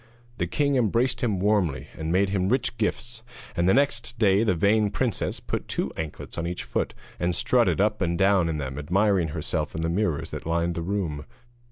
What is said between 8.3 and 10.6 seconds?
in them admiring herself in the mirrors that